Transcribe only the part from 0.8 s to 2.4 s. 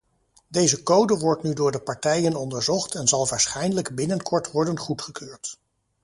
code wordt nu door de partijen